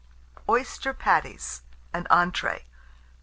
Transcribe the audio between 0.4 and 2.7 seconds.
OYSTER PATTIES (an Entree).